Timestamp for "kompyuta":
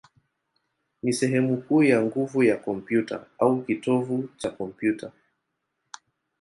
2.57-3.25, 4.51-5.11